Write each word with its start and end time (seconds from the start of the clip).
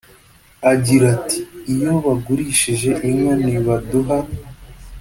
Agira 0.71 1.05
ati 1.15 1.39
“Iyo 1.73 1.91
bagurishije 2.05 2.89
inka 3.07 3.33
ntibaduha 3.43 4.17